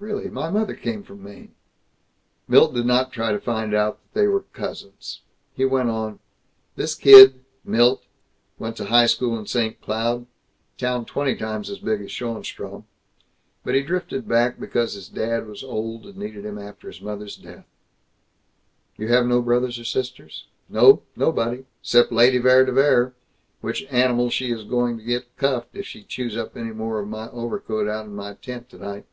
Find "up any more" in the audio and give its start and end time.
26.36-27.00